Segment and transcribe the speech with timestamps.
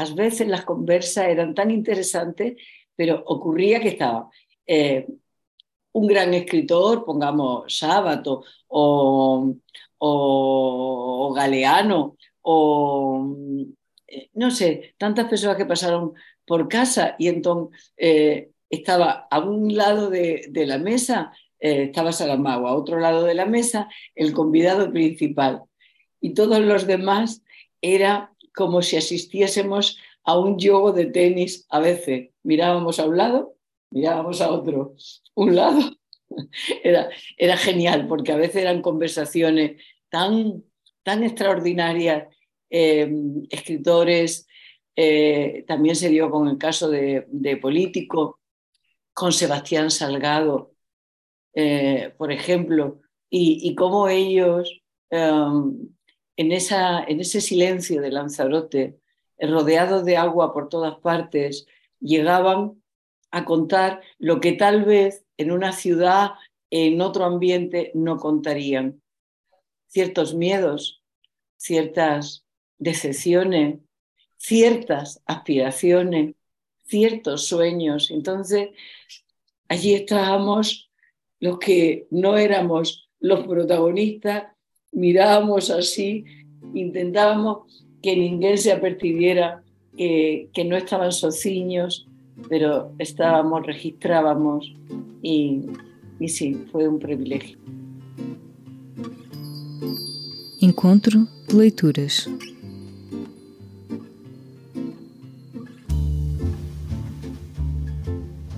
[0.00, 2.56] a veces las conversas eran tan interesantes,
[2.96, 4.30] pero ocurría que estaba
[4.66, 5.06] eh,
[5.92, 9.54] un gran escritor, pongamos Sábato o,
[9.98, 13.36] o, Galeano, o
[14.06, 16.14] eh, no sé, tantas personas que pasaron
[16.46, 22.74] por casa y entonces eh, estaba a un lado de, la mesa, estaba Saramago, a
[22.76, 25.62] otro lado de la mesa el convidado principal.
[26.20, 27.42] Y todos los demás
[27.82, 32.30] era como si asistiésemos a un juego de tenis a veces.
[32.42, 33.56] Mirábamos a un lado,
[33.90, 34.94] mirábamos a otro,
[35.34, 35.80] un lado.
[36.84, 40.62] Era, era genial porque a veces eran conversaciones tan,
[41.02, 42.28] tan extraordinarias.
[42.70, 44.46] Em, escritores,
[44.94, 47.26] eh, también se dio con el caso de,
[47.60, 48.38] político,
[49.12, 50.76] con Sebastián Salgado,
[51.52, 54.80] eh, por ejemplo, y, y cómo ellos
[56.40, 58.98] en, esa, en ese silencio de Lanzarote,
[59.38, 61.66] rodeado de agua por todas partes,
[62.00, 62.82] llegaban
[63.30, 66.30] a contar lo que tal vez en una ciudad,
[66.70, 69.02] en otro ambiente, no contarían.
[69.88, 71.02] Ciertos miedos,
[71.58, 72.46] ciertas
[72.78, 73.80] decepciones,
[74.38, 76.36] ciertas aspiraciones,
[76.86, 78.10] ciertos sueños.
[78.10, 78.70] Entonces,
[79.68, 80.90] allí estábamos
[81.38, 84.44] los que no éramos los protagonistas
[84.92, 86.24] mirábamos así,
[86.74, 89.62] intentábamos que ninguém se apercibiera
[89.96, 92.06] que, que no estaban sociños,
[92.48, 94.74] pero estábamos, registrábamos
[95.22, 95.60] y,
[96.18, 97.58] y sí, fue un privilegio.
[100.60, 102.28] Encontro de leituras.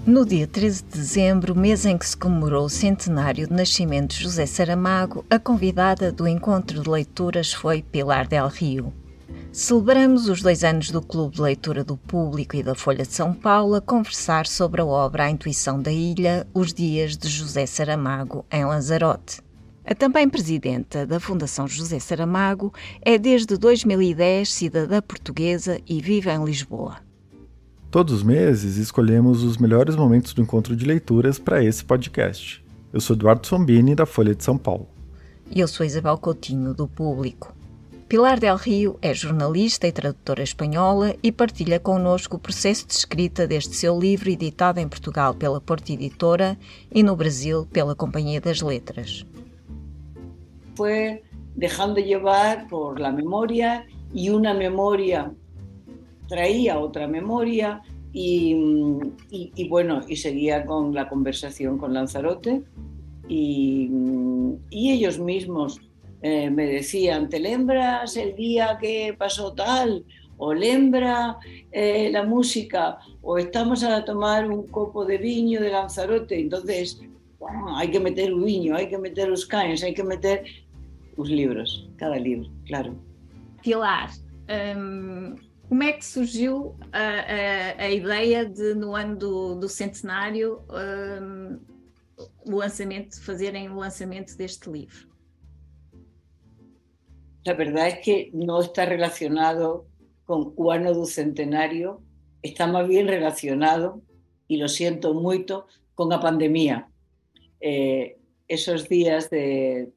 [0.04, 4.24] No dia 13 de dezembro, mês em que se comemorou o centenário de nascimento de
[4.24, 8.92] José Saramago, a convidada do encontro de leituras foi Pilar Del Rio.
[9.52, 13.32] Celebramos os dois anos do Clube de Leitura do Público e da Folha de São
[13.32, 18.44] Paulo a conversar sobre a obra A Intuição da Ilha, Os Dias de José Saramago,
[18.50, 19.40] em Lanzarote.
[19.84, 26.44] A também presidenta da Fundação José Saramago é desde 2010 cidadã portuguesa e vive em
[26.44, 27.11] Lisboa.
[27.92, 32.64] Todos os meses escolhemos os melhores momentos do encontro de leituras para esse podcast.
[32.90, 34.88] Eu sou Eduardo Sombini, da Folha de São Paulo.
[35.50, 37.54] E eu sou Isabel Coutinho, do Público.
[38.08, 43.46] Pilar Del Rio é jornalista e tradutora espanhola e partilha connosco o processo de escrita
[43.46, 46.58] deste seu livro editado em Portugal pela Porta Editora
[46.90, 49.26] e no Brasil pela Companhia das Letras.
[50.74, 51.20] Foi
[51.54, 55.30] deixando llevar por la memoria e uma memória
[56.32, 58.54] traía otra memoria y,
[59.68, 62.62] bueno, y seguía con la conversación con Lanzarote
[63.28, 63.90] y,
[64.70, 65.78] ellos mismos
[66.22, 70.06] eh, me decían, ¿te lembras el día que pasó tal?
[70.38, 71.36] ¿O lembra
[71.70, 72.98] eh, la música?
[73.20, 76.40] ¿O estamos a tomar un copo de viño de Lanzarote?
[76.40, 76.98] Entonces,
[77.76, 80.44] hay que meter un viño, hay que meter los caños, hay que meter
[81.18, 82.94] los libros, cada libro, claro.
[83.62, 84.08] Pilar,
[84.48, 85.36] em,
[85.72, 91.58] Como é que surgiu a, a, a ideia de, no ano do, do centenário, um,
[92.44, 95.08] o lançamento, fazerem o lançamento deste livro?
[97.46, 99.86] La verdad es que no está relacionado
[100.26, 102.02] con o ano do centenario,
[102.42, 104.02] está más bien relacionado,
[104.48, 106.86] y lo siento mucho, con la pandemia.
[107.62, 109.90] Eh, esos días de,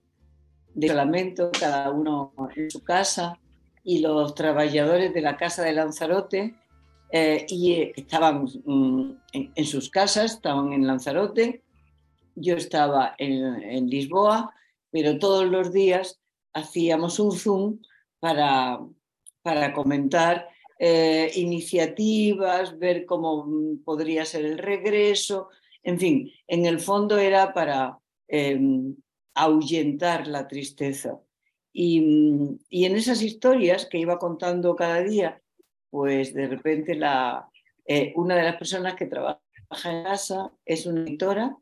[0.73, 0.87] de
[1.59, 3.37] cada uno en su casa,
[3.85, 6.55] y los trabajadores de la Casa de Lanzarote
[7.11, 11.63] eh, y eh, estaban mm, en, sus casas, estaban en Lanzarote,
[12.35, 14.53] yo estaba en, Lisboa,
[14.91, 16.19] pero todos los días
[16.53, 17.79] hacíamos un Zoom
[18.19, 18.79] para,
[19.43, 25.49] para comentar eh, iniciativas, ver cómo mm, podría ser el regreso,
[25.83, 28.95] en fin, en el fondo era para em,
[29.35, 31.19] ahuyentar la tristeza.
[31.77, 31.97] Y,
[32.69, 35.41] en esas historias que iba contando cada día,
[35.89, 37.49] pues de repente la,
[37.85, 39.41] eh, una de las personas que trabaja
[39.83, 41.57] en casa es una editora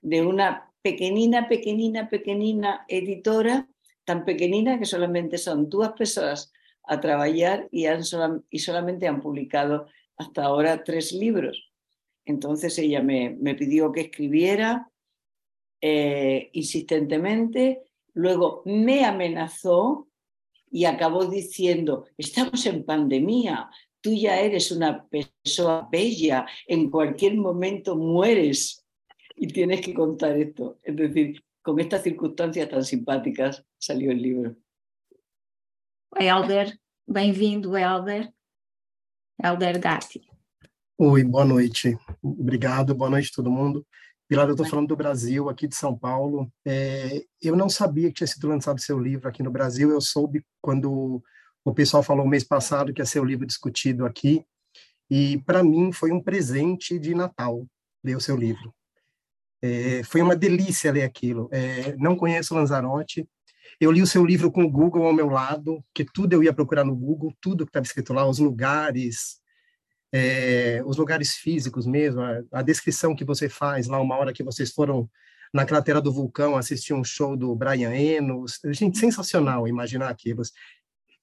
[0.00, 3.68] de una pequeñina, pequeñina, pequeñina editora,
[4.06, 6.50] tan pequeñina que solamente son dos personas
[6.84, 8.00] a trabajar y, han
[8.48, 11.70] y solamente han publicado hasta ahora tres libros.
[12.24, 14.90] Entonces ella me, me pidió que escribiera
[15.82, 17.87] eh, insistentemente
[18.18, 20.08] Luego me amenazó
[20.72, 23.70] y acabó diciendo, estamos en pandemia,
[24.00, 28.84] tú ya eres una persona bella, en cualquier momento mueres
[29.36, 30.80] y tienes que contar esto.
[30.82, 34.56] Es decir, con estas circunstancias tan simpáticas salió el libro.
[36.16, 36.76] Helder,
[37.06, 38.34] bem-vindo, Helder.
[39.38, 40.28] Helder Gatti.
[40.96, 41.96] Oi, boa noite.
[42.20, 43.86] Obrigado, boa noite todo mundo.
[44.28, 46.52] Pilar, eu estou falando do Brasil, aqui de São Paulo.
[46.62, 49.90] É, eu não sabia que tinha sido lançado seu livro aqui no Brasil.
[49.90, 51.22] Eu soube quando
[51.64, 54.44] o pessoal falou mês passado que ia ser o livro discutido aqui.
[55.10, 57.66] E para mim foi um presente de Natal
[58.04, 58.74] ler o seu livro.
[59.62, 61.48] É, foi uma delícia ler aquilo.
[61.50, 63.26] É, não conheço Lanzarote.
[63.80, 66.52] Eu li o seu livro com o Google ao meu lado, que tudo eu ia
[66.52, 69.40] procurar no Google, tudo que estava escrito lá, os lugares,
[70.12, 74.42] é, os lugares físicos mesmo, a, a, descrição que você faz lá, uma hora que
[74.42, 75.08] vocês foram
[75.52, 78.44] na cratera do vulcão assistir um show do Brian Eno.
[78.66, 80.42] Gente, sensacional imaginar aquilo.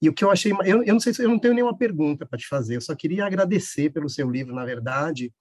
[0.00, 2.26] E o que eu achei, eu, eu não sei se eu não tenho nenhuma pergunta
[2.26, 5.32] para te fazer, eu só queria agradecer pelo seu livro, na verdade.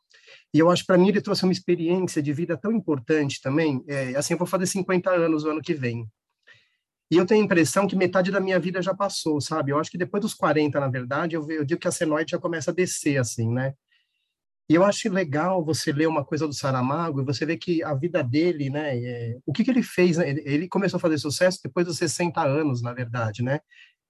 [0.53, 3.83] E eu acho para mim ele trouxe uma experiência de vida tão importante também.
[3.87, 6.07] É, assim, eu vou fazer 50 anos o ano que vem.
[7.11, 9.71] E eu tenho a impressão que metade da minha vida já passou, sabe?
[9.71, 12.39] Eu acho que depois dos 40, na verdade, eu, eu digo que a senoide já
[12.39, 13.73] começa a descer, assim, né?
[14.67, 17.93] E eu acho legal você ler uma coisa do Saramago e você ver que a
[17.93, 18.97] vida dele, né?
[18.97, 20.17] É, o que, que ele fez?
[20.17, 20.29] Né?
[20.29, 23.59] Ele começou a fazer sucesso depois dos 60 anos, na verdade, né?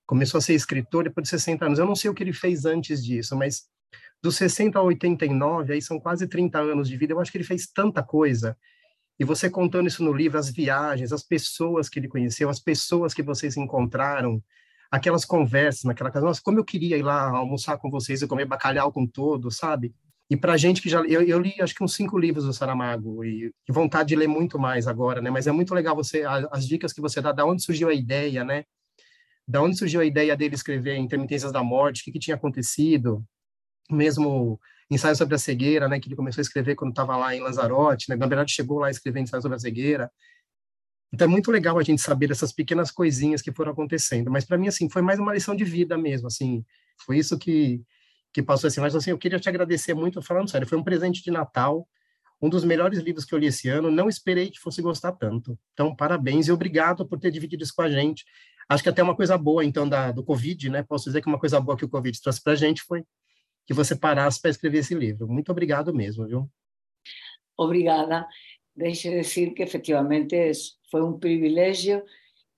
[0.08, 1.80] Começou a ser escritor depois de 60 anos.
[1.80, 3.64] Eu não sei o que ele fez antes disso, mas
[4.24, 7.44] dos 60 a 89, aí são quase 30 anos de vida, eu acho que ele
[7.44, 8.58] fez tanta coisa.
[9.20, 13.14] E você contando isso no livro, as viagens, as pessoas que ele conheceu, as pessoas
[13.14, 14.44] que vocês encontraram,
[14.92, 16.26] aquelas conversas naquela casa.
[16.26, 19.94] Nossa, como eu queria ir lá almoçar com vocês e comer bacalhau com todos, sabe?
[20.30, 23.24] E para gente que já eu, eu, li acho que uns cinco livros do Saramago
[23.24, 25.30] e, e, vontade de ler muito mais agora, né?
[25.30, 28.44] Mas é muito legal você as dicas que você dá, da onde surgiu a ideia,
[28.44, 28.66] né?
[29.48, 33.24] da onde surgiu a ideia dele escrever Intermitências da Morte, o que, que tinha acontecido,
[33.90, 34.60] mesmo
[34.90, 38.10] ensaio sobre a cegueira, né, que ele começou a escrever quando estava lá em Lanzarote,
[38.10, 40.12] né, na verdade chegou lá a escrever ensaio sobre a cegueira.
[41.14, 44.58] Então é muito legal a gente saber dessas pequenas coisinhas que foram acontecendo, mas para
[44.58, 46.64] mim assim foi mais uma lição de vida mesmo, assim,
[47.06, 47.82] foi isso que
[48.34, 51.24] que passou assim, mas assim, eu queria te agradecer muito, falando sério, foi um presente
[51.24, 51.88] de Natal,
[52.42, 55.58] um dos melhores livros que eu li esse ano, não esperei que fosse gostar tanto.
[55.74, 58.26] Então, parabéns e obrigado por ter dividido isso com a gente.
[58.68, 60.84] Acho que até uma coisa boa, então, da, do Covid, né?
[60.84, 63.06] Posso dizer que uma coisa boa que o Covid trouxe para a gente foi
[63.66, 65.28] que você parasse para escrever esse livro.
[65.28, 66.50] Muito obrigado mesmo, viu?
[67.58, 68.28] Obrigada.
[68.76, 70.52] Deixe dizer que efectivamente
[70.92, 72.04] foi um privilégio,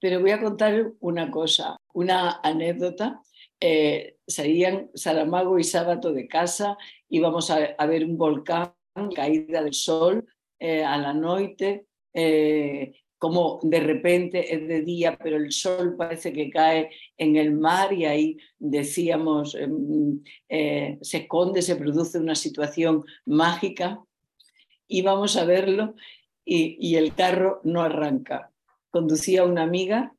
[0.02, 3.20] pero voy a contar una cosa, una anécdota.
[3.60, 6.78] Eh, salían Saramago y Sábato de casa,
[7.10, 8.74] íbamos a, a ver un volcán,
[9.16, 10.26] caída del sol
[10.60, 16.32] eh, a la noite, eh, como de repente es de día, pero el sol parece
[16.34, 22.36] que cae en el mar y ahí decíamos, em, eh, se esconde, se produce una
[22.36, 24.04] situación mágica.
[24.88, 25.96] Íbamos a verlo
[26.46, 28.52] y, el carro no arranca.
[28.92, 30.16] Conducía una amiga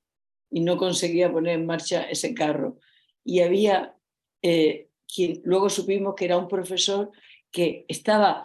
[0.51, 2.79] y no conseguía poner en marcha ese carro.
[3.25, 3.95] Y había
[4.43, 7.11] eh, quien luego supimos que era un profesor
[7.51, 8.45] que estaba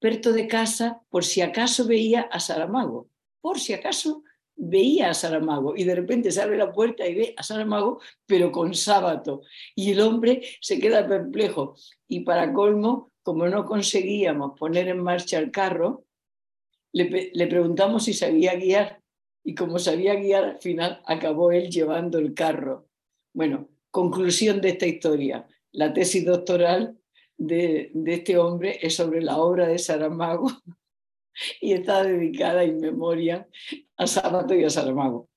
[0.00, 3.08] perto de casa por si acaso veía a Saramago
[3.44, 4.22] por si acaso
[4.56, 8.50] veía a Saramago y de repente se abre la puerta y ve a Saramago, pero
[8.50, 9.42] con sábado.
[9.74, 11.76] Y el hombre se queda perplejo.
[12.08, 16.06] Y para colmo, como no conseguíamos poner en marcha el carro,
[16.94, 19.02] le, le preguntamos si sabía guiar.
[19.44, 22.88] Y como sabía guiar, al final acabó él llevando el carro.
[23.34, 25.46] Bueno, conclusión de esta historia.
[25.70, 26.96] La tesis doctoral
[27.36, 30.50] de, de este hombre es sobre la obra de Saramago
[31.62, 33.46] e está dedicada em memória
[33.98, 35.28] a Sábato e a Saramago.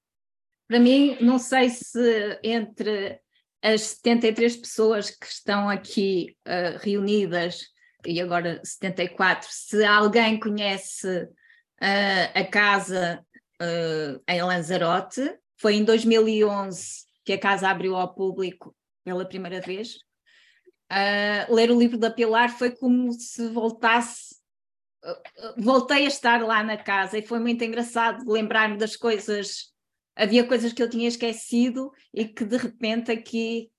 [0.67, 3.19] Para mim, não sei se entre
[3.61, 7.67] as 73 pessoas que estão aqui uh, reunidas,
[8.05, 13.25] e agora 74, se alguém conhece uh, a casa
[13.61, 19.97] uh, em Lanzarote, foi em 2011 que a casa abriu ao público pela primeira vez.
[21.49, 24.36] ler o livro da Pilar foi como se voltasse
[25.57, 29.73] voltei a estar lá na casa e foi muito engraçado lembrar-me das coisas.
[30.15, 33.71] Havia coisas que eu tinha esquecido e que de repente aqui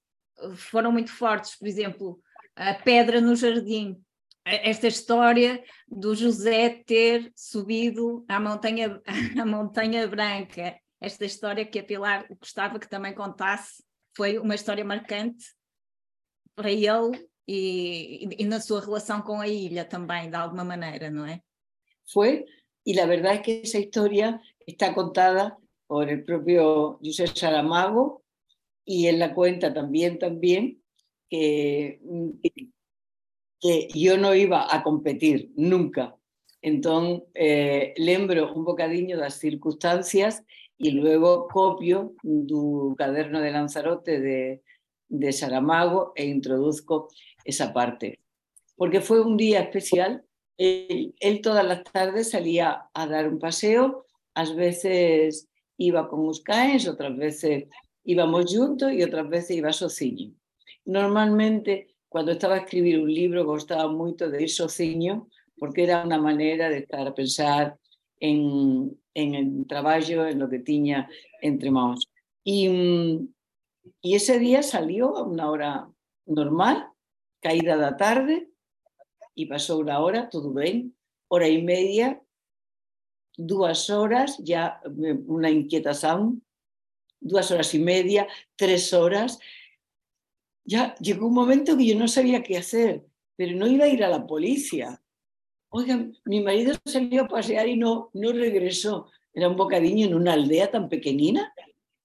[0.55, 1.57] foram muito fortes.
[1.57, 2.21] Por exemplo,
[2.57, 4.01] a pedra no jardim.
[4.45, 9.01] Esta história do José ter subido à montanha,
[9.41, 10.79] à montanha Branca.
[11.01, 13.85] Esta história que a Pilar gostava que também contasse
[14.17, 15.45] foi uma história marcante
[16.57, 21.27] para ele y, y, en su relación con la isla también, de alguna manera, ¿no
[21.27, 21.41] es?
[22.05, 22.45] Fue,
[22.85, 28.23] y la verdad es que esa historia está contada por el propio José Saramago
[28.85, 30.83] y él la cuenta también, también,
[31.31, 32.01] que,
[33.59, 36.17] que yo no iba a competir nunca.
[36.61, 40.45] Entonces, eh, lembro un bocadillo las circunstancias
[40.77, 42.15] y luego copio
[42.47, 44.63] tu caderno de Lanzarote de,
[45.09, 47.09] de Saramago e introduzco
[47.45, 48.21] esa parte.
[48.77, 50.25] Porque fue un día especial.
[50.57, 57.17] Él, todas las tardes salía a dar un paseo, a veces iba con Uscaens, otras
[57.17, 57.67] veces
[58.05, 60.33] íbamos juntos y otras veces iba sociño.
[60.85, 66.19] Normalmente, cuando estaba a escribir un libro, gustaba mucho de ir sociño, porque era una
[66.19, 67.79] manera de estar a pensar
[68.19, 71.09] en, en el trabajo, en lo que tenía
[71.41, 72.09] entre manos.
[72.43, 73.29] Y, mm,
[74.01, 75.91] y ese día salió a una hora
[76.27, 76.91] normal,
[77.41, 78.51] caída de tarde,
[79.35, 80.97] y pasó una hora, todo bien,
[81.29, 82.21] hora y media,
[83.37, 86.43] dos horas, ya eh, una inquietación,
[87.21, 88.27] dos horas y media,
[88.57, 89.39] tres horas.
[90.65, 94.05] Ya llegó un momento que yo no sabía qué hacer, pero no iba a ir
[94.05, 95.01] a la policía.
[95.71, 99.11] Oiga, mi marido salió a pasear y no, no regresó.
[99.33, 101.55] Era un bocadillo en una aldea tan pequeñina.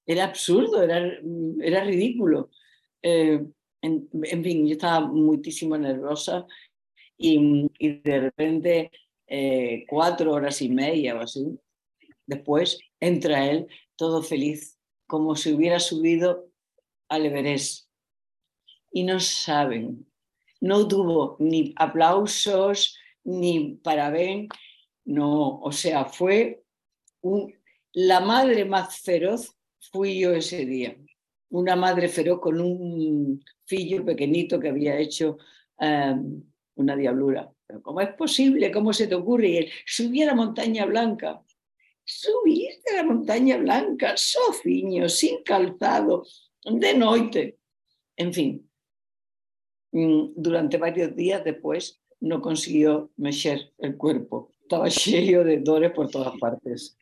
[0.05, 1.19] Era absurdo, era,
[1.61, 2.49] era ridículo.
[3.01, 3.43] Eh,
[3.81, 6.47] en, fin, yo estaba muchísimo nerviosa
[7.17, 8.91] y, de repente
[9.27, 11.59] eh, cuatro horas y media o así,
[12.25, 16.49] después entra él todo feliz, como si hubiera subido
[17.09, 17.89] al Everest.
[18.91, 20.05] Y no saben,
[20.61, 24.47] no tuvo ni aplausos, ni parabén,
[25.05, 26.63] no, o sea, fue
[27.91, 29.55] la madre más feroz
[29.91, 30.95] fui yo ese día.
[31.49, 35.37] Una madre feroz con un fillo pequeñito que había hecho
[35.79, 36.43] em,
[36.75, 37.51] una diablura.
[37.65, 38.71] Pero ¿cómo es posible?
[38.71, 39.49] ¿Cómo se te ocurre?
[39.49, 41.41] Y él, subí a la montaña blanca.
[42.05, 46.25] Subiste a la montaña blanca, sofiño, sin calzado,
[46.65, 47.57] de noche.
[48.17, 48.69] En fin,
[49.91, 54.51] mm, durante varios días después no consiguió mexer el cuerpo.
[54.61, 56.97] Estaba cheio de dores por todas partes.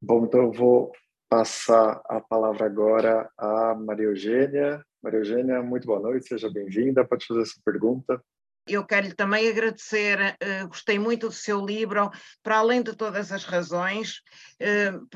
[0.00, 0.92] Bom, então eu vou
[1.28, 4.84] passar a palavra agora a Maria Eugênia.
[5.02, 7.04] Maria Eugênia, muito boa noite, seja bem-vinda.
[7.04, 8.22] Pode fazer essa pergunta.
[8.66, 12.10] Eu quero-lhe também agradecer, uh, gostei muito do seu livro,
[12.42, 14.20] para além de todas as razões,
[14.60, 15.08] uh,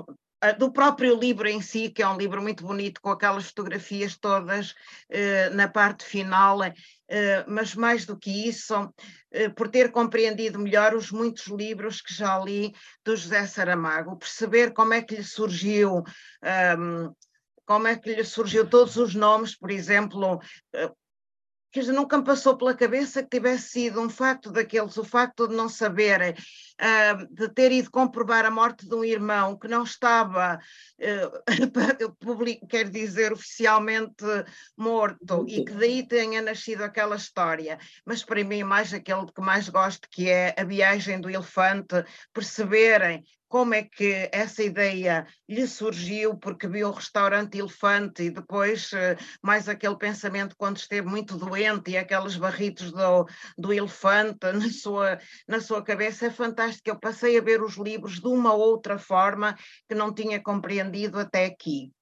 [0.58, 4.74] do próprio livro em si, que é um livro muito bonito, com aquelas fotografias todas
[5.08, 6.58] eh, na parte final,
[7.46, 8.74] mas mais do que isso,
[9.30, 12.72] eh, por ter compreendido melhor os muitos livros que já li
[13.04, 16.02] do José Saramago, perceber como é que lhe surgiu.
[16.42, 17.10] Ehm,
[17.64, 20.40] como é que lhe surgiu todos os nomes, por exemplo,
[21.72, 25.48] quer dizer, nunca me passou pela cabeça que tivesse sido um facto daqueles, o facto
[25.48, 29.82] de não saberem, uh, de ter ido comprovar a morte de um irmão que não
[29.82, 30.58] estava,
[31.00, 34.24] uh, publico, quer dizer, oficialmente
[34.76, 37.78] morto, e que daí tenha nascido aquela história.
[38.04, 43.24] Mas para mim, mais aquele que mais gosto, que é a viagem do elefante, perceberem
[43.52, 49.14] como é que essa ideia lhe surgiu, porque viu o restaurante Elefante e depois eh,
[49.42, 53.28] mais aquele pensamento quando esteve muito doente e aqueles barritos do,
[53.58, 56.88] do elefante na sua, na sua cabeça, é fantástico.
[56.88, 59.54] Eu passei a ver os livros de uma outra forma
[59.86, 61.92] que não tinha compreendido até aqui.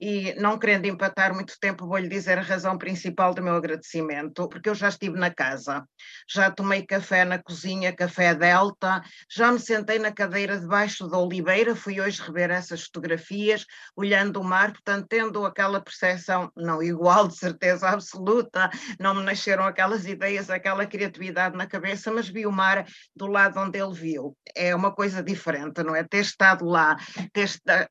[0.00, 4.68] E não querendo empatar muito tempo, vou-lhe dizer a razão principal do meu agradecimento, porque
[4.68, 5.84] eu já estive na casa,
[6.28, 11.76] já tomei café na cozinha, café Delta, já me sentei na cadeira debaixo da oliveira,
[11.76, 17.36] fui hoje rever essas fotografias, olhando o mar, portanto, tendo aquela percepção, não igual, de
[17.36, 22.86] certeza absoluta, não me nasceram aquelas ideias, aquela criatividade na cabeça, mas vi o mar
[23.14, 24.36] do lado onde ele viu.
[24.54, 26.02] É uma coisa diferente, não é?
[26.04, 26.96] Ter estado lá,
[27.32, 27.50] ter,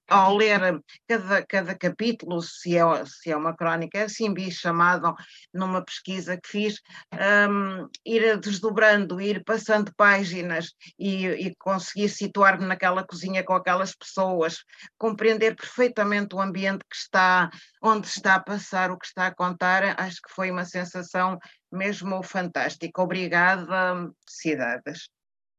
[0.09, 4.51] ao ler cada, cada cada capítulo, se é, se é uma crónica, é assim vi
[4.51, 5.13] chamado
[5.53, 6.81] numa pesquisa que fiz,
[7.13, 14.63] um, ir desdobrando, ir passando páginas e, e conseguir situar-me naquela cozinha com aquelas pessoas,
[14.97, 17.49] compreender perfeitamente o ambiente que está,
[17.81, 21.38] onde está a passar, o que está a contar, acho que foi uma sensação
[21.71, 23.01] mesmo fantástica.
[23.01, 25.09] Obrigada, cidades.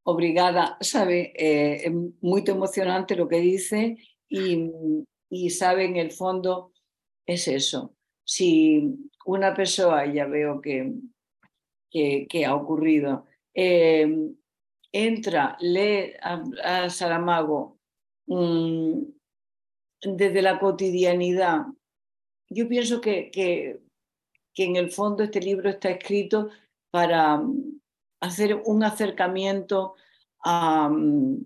[0.03, 1.89] Obrigada, sabe, é, é
[2.23, 3.95] muito emocionante o que dice
[4.31, 4.67] e
[5.31, 6.73] y sabe en el fondo
[7.25, 7.95] es eso.
[8.25, 10.93] Si una persona, ya veo que,
[11.89, 14.33] que, ha ocurrido, eh,
[14.91, 17.79] entra, lee a, Saramago
[18.27, 19.03] mm,
[20.01, 21.65] desde la cotidianidad,
[22.49, 23.79] yo pienso que, que,
[24.57, 26.49] en el fondo este libro está escrito
[26.91, 27.79] para mm,
[28.19, 29.95] hacer un acercamiento
[30.43, 31.45] al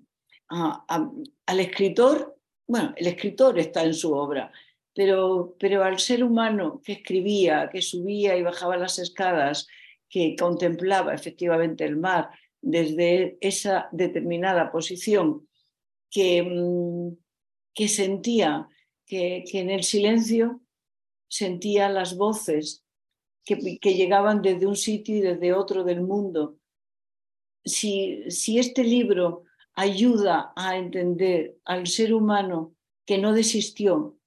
[1.47, 2.34] escritor
[2.67, 4.51] bueno, el escritor está en su obra,
[4.93, 9.67] pero, pero al ser humano que escribía, que subía y bajaba las escadas,
[10.09, 12.29] que contemplaba efectivamente el mar
[12.61, 15.47] desde esa determinada posición,
[16.09, 17.17] que, mm,
[17.73, 18.67] que sentía
[19.05, 20.61] que, que en el silencio
[21.27, 22.85] sentía las voces
[23.45, 26.57] que, llegaban desde un sitio y desde otro del mundo.
[27.63, 29.43] Si, si este libro
[29.75, 32.73] ayuda a entender al ser humano
[33.05, 34.17] que no desistió,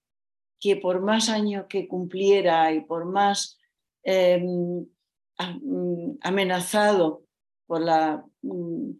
[0.61, 3.59] que por más años que cumpliera y por más
[4.03, 4.87] em,
[6.23, 7.25] amenazado
[7.67, 8.91] por la mm,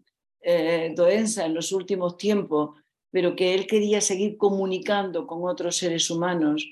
[0.41, 2.79] eh, en los últimos tiempos,
[3.11, 6.65] pero que él quería seguir comunicando con otros seres humanos.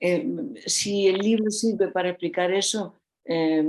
[0.00, 0.26] Eh,
[0.66, 3.64] si el libro sirve para explicar eso, eh,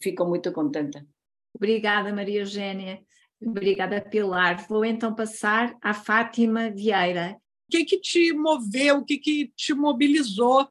[0.00, 1.06] fico muito contenta.
[1.54, 3.02] Obrigada, Maria Eugênia.
[3.40, 4.66] Obrigada, Pilar.
[4.68, 7.36] Vou então passar à Fátima Vieira.
[7.68, 10.68] O que, que te moveu, o que, que te mobilizou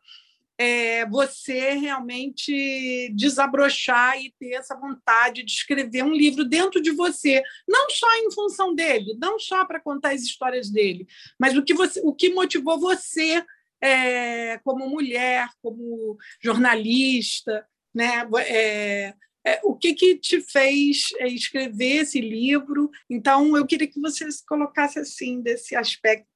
[0.58, 7.44] é, você realmente desabrochar e ter essa vontade de escrever um livro dentro de você,
[7.68, 11.06] não só em função dele, não só para contar as histórias dele,
[11.38, 13.44] mas o que, você, o que motivou você
[13.82, 18.28] é, como mulher, como jornalista, né?
[18.48, 19.14] É,
[19.46, 22.90] é, o que, que te fez é, escrever esse livro?
[23.08, 26.28] Então, eu queria que você se colocasse assim, desse aspecto,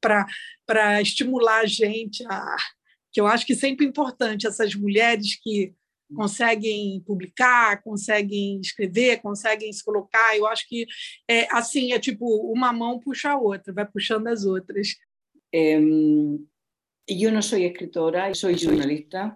[0.65, 2.55] para estimular a gente a,
[3.11, 5.73] que eu acho que é sempre importante essas mulheres que
[6.15, 10.37] conseguem publicar, conseguem escrever, conseguem se colocar.
[10.37, 10.85] Eu acho que
[11.27, 14.95] é assim, é tipo uma mão puxa a outra, vai puxando as outras.
[15.51, 19.35] eu não sou escritora, sou jornalista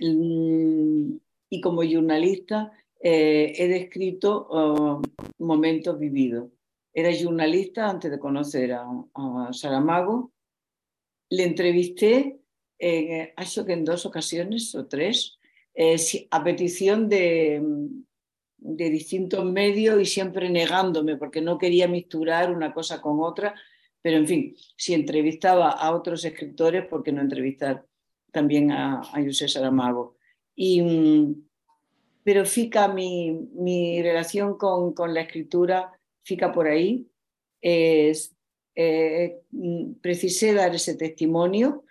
[0.00, 2.70] e como jornalista
[3.00, 5.02] eh, he descrito uh,
[5.38, 6.50] momentos vividos.
[6.92, 10.32] Era jornalista antes de conocer a, a Saramago.
[11.28, 12.40] Le entrevisté
[12.78, 13.34] eh,
[13.66, 15.38] que en dos ocasiones o tres,
[15.74, 15.96] eh,
[16.30, 17.62] a petición de,
[18.56, 23.54] de distintos medios y siempre negándome porque no quería misturar una cosa con otra.
[24.00, 27.84] Pero en fin, si entrevistaba a otros escritores, ¿por qué no entrevistar
[28.32, 30.16] también a, a José Saramago?
[30.54, 31.46] Y, mm,
[32.26, 37.08] pero fica mi, mi relación con, con, la escritura, fica por ahí.
[37.60, 38.34] Es,
[38.74, 39.42] eh,
[40.00, 41.84] precisé dar ese testimonio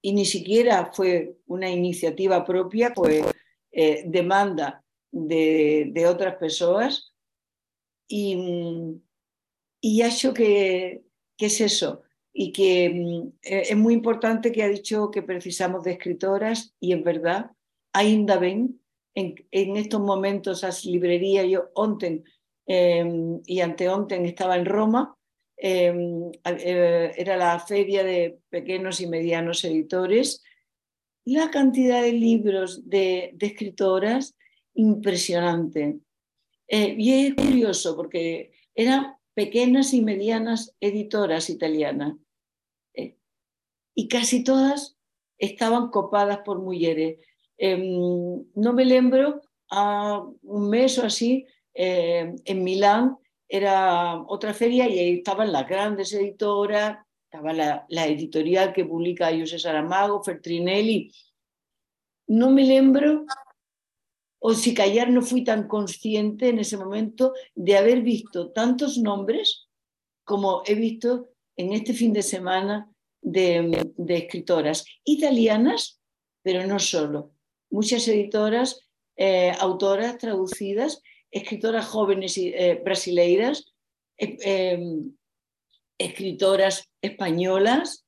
[0.00, 3.24] y ni siquiera fue una iniciativa propia, fue
[3.72, 7.12] eh, demanda de, de, otras personas.
[8.06, 9.00] Y,
[9.80, 11.02] y hecho que,
[11.36, 12.86] que, es eso, y que
[13.42, 17.50] eh, es muy importante que ha dicho que precisamos de escritoras, y es verdad,
[17.92, 18.78] ainda ven
[19.14, 22.24] en, estos momentos las librerías, yo onten
[22.66, 25.16] eh, y anteonten estaba en Roma,
[25.64, 30.42] Em, eh, era la feria de pequeños y medianos editores,
[31.24, 34.36] la cantidad de libros de, escritoras
[34.74, 36.00] impresionante.
[36.66, 42.16] Eh, y es curioso porque eran pequeñas y medianas editoras italianas
[42.94, 43.16] eh,
[43.94, 44.98] y casi todas
[45.38, 47.20] estaban copadas por mujeres.
[47.64, 53.16] Em, no me lembro, a un mes o así, en Milán
[53.48, 59.58] era otra feria y ahí estaban las grandes editoras, estaba la, editorial que publica José
[59.58, 61.12] Saramago, Fertrinelli.
[62.26, 63.26] No me lembro,
[64.38, 69.68] o si callar no fui tan consciente en ese momento de haber visto tantos nombres
[70.24, 76.00] como he visto en este fin de semana de, escritoras italianas,
[76.42, 77.31] pero no solo.
[77.72, 83.72] Muchas editoras, eh, autoras traducidas escritoras jóvenes eh, brasileiras,
[84.18, 85.16] eh, em,
[85.98, 88.04] escritoras españolas.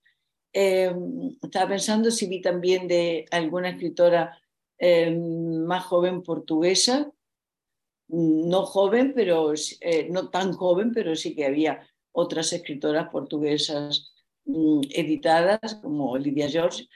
[0.53, 4.38] Em, estaba pensando si vi también de alguna escritora
[4.79, 7.11] em, más joven portuguesa,
[8.09, 9.55] no joven, pero
[10.11, 14.12] no tan joven, pero sí que había otras escritoras portuguesas
[14.44, 16.87] mm, editadas, como Lidia George.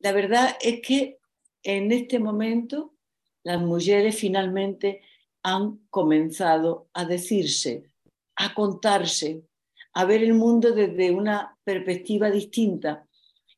[0.00, 1.18] La verdad es que
[1.62, 2.94] en este momento
[3.42, 5.02] las mujeres finalmente
[5.42, 7.84] han comenzado a decirse,
[8.36, 9.42] a contarse,
[9.94, 13.06] a ver el mundo desde una perspectiva distinta.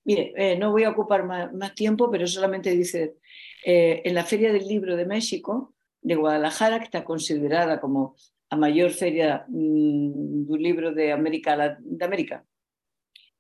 [0.05, 3.17] Mire, eh, no voy a ocupar más, tiempo, pero solamente dice,
[3.65, 8.17] eh, en la Feria del Libro de México, de Guadalajara, que está considerada como
[8.51, 12.45] la mayor feria mm, de un libro de América, de América,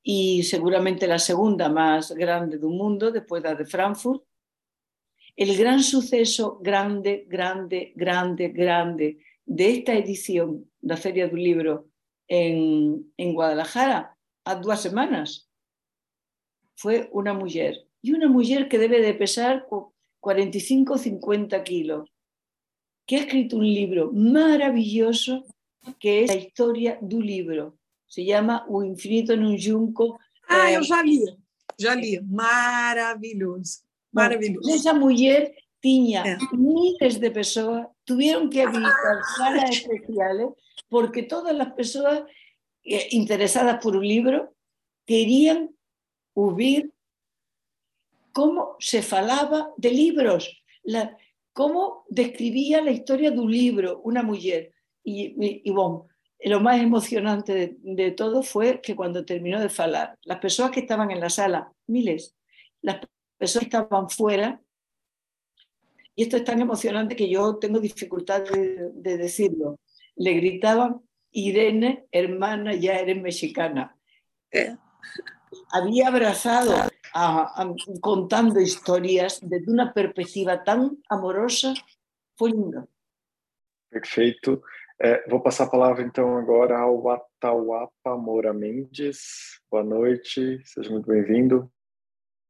[0.02, 4.24] y seguramente la segunda más grande del mundo, después de la de Frankfurt,
[5.36, 11.88] el gran suceso grande, grande, grande, grande de esta edición la Feria del Libro
[12.28, 15.50] en, en Guadalajara a dos semanas
[16.76, 17.86] fue una mujer.
[18.02, 19.66] Y una mujer que debe de pesar
[20.20, 22.08] 45 50 kilos,
[23.06, 25.44] que ha escrito un libro maravilloso
[25.98, 27.76] que es la historia del libro.
[28.10, 30.18] Se llama O infinito en un junco.
[30.48, 31.04] Ah, yo ya
[31.78, 32.20] já li.
[32.20, 33.82] Maravilhoso.
[34.12, 34.68] Maravilhoso.
[34.70, 36.38] Essa mulher tinha é.
[36.52, 40.52] miles de pessoas, tiveram que habilitar salas especiais,
[40.90, 42.24] porque todas as pessoas
[42.84, 44.48] eh, interessadas por o livro
[45.06, 45.70] queriam
[46.34, 46.92] ouvir
[48.32, 51.16] como se falava de libros, la,
[51.52, 54.72] cómo describía la historia de un libro una mujer.
[55.02, 56.08] Y, y, y bueno,
[56.44, 60.80] lo más emocionante de, de, todo fue que cuando terminó de falar, las personas que
[60.80, 62.34] estaban en la sala, miles,
[62.80, 63.00] las
[63.36, 64.60] personas que estaban fuera,
[66.14, 69.78] y esto es tan emocionante que yo tengo dificultad de, de decirlo,
[70.16, 73.96] le gritaban, Irene, hermana, ya eres mexicana.
[74.50, 74.76] Eh.
[75.72, 76.74] Había abrazado
[77.14, 81.74] a, a, contando historias desde uma perspectiva tão amorosa,
[82.36, 82.88] foi lindo.
[83.90, 84.62] Perfeito.
[85.02, 89.58] É, vou passar a palavra então agora ao Atauapa Moura Mendes.
[89.70, 91.72] Boa noite, seja muito bem-vindo.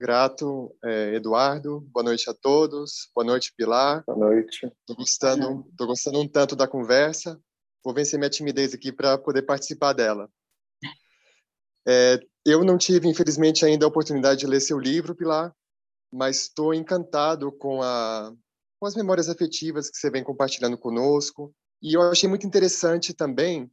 [0.00, 1.80] Grato, é, Eduardo.
[1.92, 3.08] Boa noite a todos.
[3.14, 4.02] Boa noite, Pilar.
[4.04, 4.66] Boa noite.
[4.66, 7.40] Estou gostando, tô gostando um tanto da conversa.
[7.84, 10.28] Vou vencer minha timidez aqui para poder participar dela.
[11.86, 15.54] É, eu não tive, infelizmente, ainda a oportunidade de ler seu livro, Pilar,
[16.12, 18.34] mas estou encantado com, a,
[18.80, 21.54] com as memórias afetivas que você vem compartilhando conosco.
[21.82, 23.70] E eu achei muito interessante também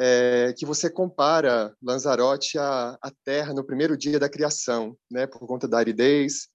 [0.00, 5.46] é, que você compara Lanzarote à, à Terra no primeiro dia da criação, né, por
[5.46, 6.48] conta da aridez.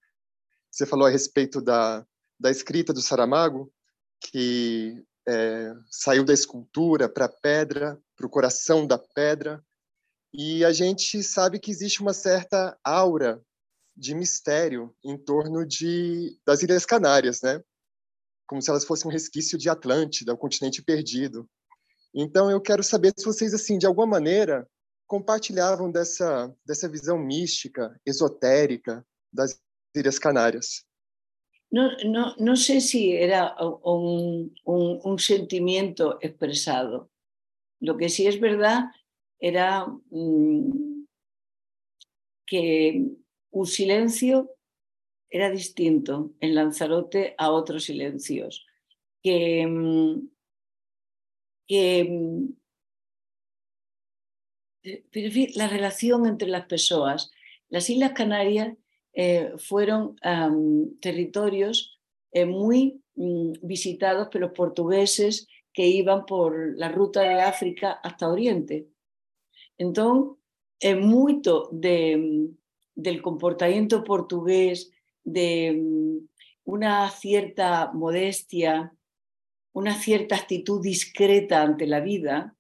[0.72, 2.06] Você falou a respeito da,
[2.40, 3.72] da escrita do Saramago,
[4.20, 9.64] que é, saiu da escultura para a pedra, para o coração da pedra,
[10.34, 13.42] e a gente sabe que existe uma certa aura
[13.96, 17.62] de mistério em torno de das Ilhas Canárias, né?
[18.50, 21.48] Como se elas fossem um resquício de Atlântida, o um continente perdido.
[22.14, 24.68] Então eu quero saber se vocês assim, de alguma maneira,
[25.06, 29.62] compartilhavam dessa dessa visão mística, esotérica das
[29.96, 30.84] Ilhas Canárias.
[31.72, 37.12] No, no, no sé si era un, un, un sentimiento expresado.
[37.80, 38.86] Lo que sí es verdad
[39.40, 41.06] era mmm,
[42.48, 43.06] que
[43.52, 44.50] un silencio
[45.30, 48.66] era distinto en Lanzarote a otros silencios,
[49.22, 49.68] que,
[51.68, 52.50] que
[55.12, 57.32] pero en fin, la relación entre las personas.
[57.70, 58.76] Las Islas Canarias
[59.14, 60.16] eh, fueron
[61.02, 62.00] territorios
[62.32, 68.30] eh, muy um, visitados por los portugueses que iban por la ruta de África hasta
[68.30, 68.88] Oriente.
[69.78, 70.38] Entón,
[70.80, 72.52] é moito de,
[72.96, 74.92] del comportamiento portugués,
[75.34, 75.82] de
[76.64, 78.94] una cierta modestia,
[79.74, 82.56] una cierta actitud discreta ante la vida,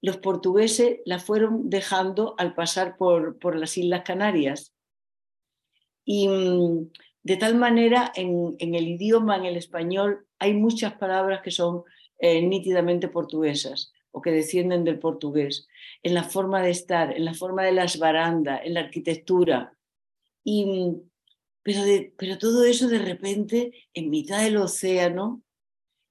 [0.00, 4.74] los portugueses la fueron dejando al pasar por, por las Islas Canarias.
[6.04, 6.28] Y
[7.22, 11.82] de tal manera, en, en, el idioma, en el español, hay muchas palabras que son
[12.18, 15.68] eh, nítidamente portuguesas o que descienden del portugués,
[16.02, 19.76] en la forma de estar, en la forma de las barandas, en la arquitectura.
[20.42, 21.02] Y,
[22.16, 25.42] pero, todo eso de repente, en mitad del océano,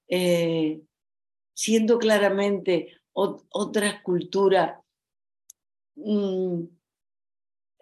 [0.09, 0.81] eh,
[1.53, 4.83] siendo claramente ot otra cultura,
[5.95, 6.63] mmm,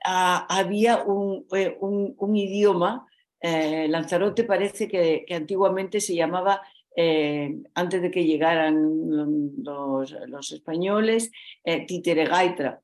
[0.05, 3.07] había un, idioma,
[3.41, 6.61] eh, Lanzarote parece que, antiguamente se llamaba
[6.95, 11.31] eh, antes de que llegaran los, españoles,
[11.63, 12.81] eh, Titeregaitra.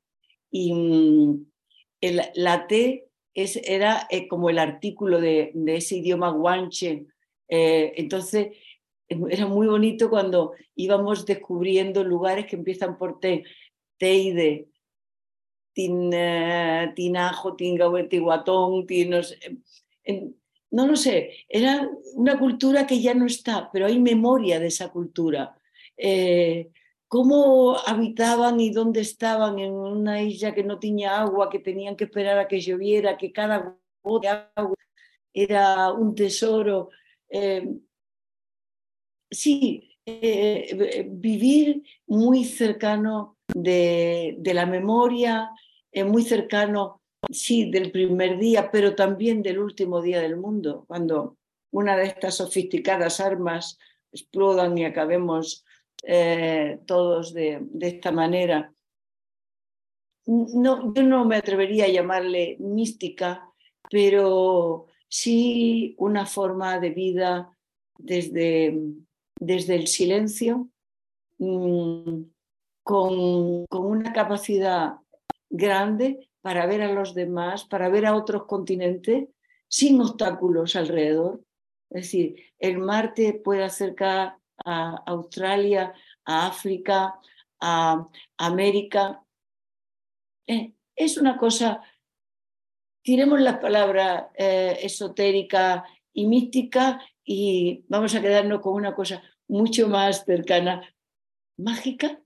[0.50, 1.46] Y mm,
[2.34, 7.06] la T es, era eh, como el artículo de, de, ese idioma guanche.
[7.48, 8.56] Eh, entonces,
[9.08, 13.44] era muy bonito cuando íbamos descubriendo lugares que empiezan por T,
[13.98, 14.68] Teide,
[15.72, 17.56] tin, uh, Tinajo,
[20.72, 24.90] no lo sé, era una cultura que ya no está, pero hay memoria de esa
[24.90, 25.54] cultura.
[25.96, 26.70] Eh,
[27.12, 32.04] cómo habitaban y dónde estaban en una isla que no tenía agua, que tenían que
[32.04, 34.76] esperar a que lloviera, que cada gota de agua
[35.34, 36.88] era un tesoro.
[37.28, 37.68] Eh,
[39.30, 45.50] sí, eh, vivir muy cercano de, de la memoria,
[45.92, 51.36] eh, muy cercano sí, del primer día, pero también del último día del mundo, cuando
[51.72, 53.78] una de estas sofisticadas armas
[54.12, 55.66] explodan y acabemos
[56.02, 58.72] eh, todos de, esta manera.
[60.26, 63.48] No, yo no me atrevería a llamarle mística,
[63.90, 67.56] pero sí una forma de vida
[67.98, 68.78] desde,
[69.38, 70.68] desde el silencio,
[71.38, 72.22] mmm,
[72.84, 74.96] con, con una capacidad
[75.50, 79.28] grande para ver a los demás, para ver a otros continentes
[79.68, 81.40] sin obstáculos alrededor.
[81.90, 85.92] Es decir, el mar te puede acercar a Australia,
[86.24, 87.18] a África,
[87.60, 89.22] a América.
[90.46, 91.82] Eh, es una cosa,
[93.02, 99.88] tiremos las palabras eh, esotérica y mística y vamos a quedarnos con una cosa mucho
[99.88, 100.82] más cercana,
[101.58, 102.20] mágica,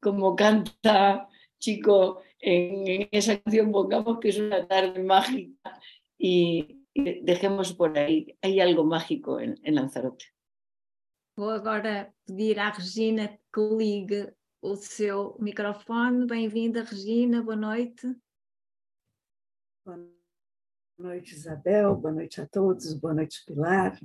[0.00, 1.28] como canta
[1.58, 5.80] Chico en, esa canción, pongamos que es una tarde mágica
[6.18, 10.26] y, dejemos por ahí, hay algo mágico en, en Lanzarote.
[11.34, 16.26] Vou agora pedir à Regina que ligue o seu microfone.
[16.26, 18.14] Bem-vinda, Regina, boa noite.
[19.82, 19.98] Boa
[20.98, 23.98] noite, Isabel, boa noite a todos, boa noite, Pilar.